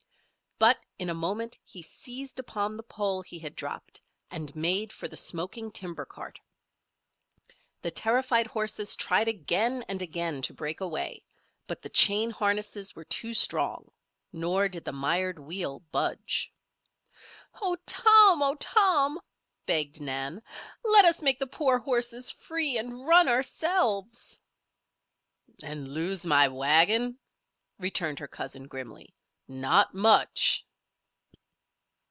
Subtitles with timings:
[0.57, 5.07] But in a moment he seized upon the pole he had dropped and made for
[5.07, 6.39] the smoking timber cart.
[7.81, 11.25] The terrified horses tried again and again to break away;
[11.65, 13.89] but the chain harnesses were too strong;
[14.31, 16.53] nor did the mired wheel budge.
[17.59, 18.43] "Oh, Tom!
[18.43, 19.19] Oh, Tom!"
[19.65, 20.43] begged Nan.
[20.85, 24.37] "Let us make the poor horses free, and run ourselves."
[25.63, 27.17] "And lose my wagon?"
[27.79, 29.15] returned her cousin, grimly.
[29.47, 30.65] "Not much!"